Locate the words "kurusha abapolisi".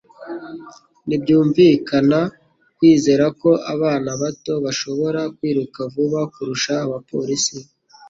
6.33-7.55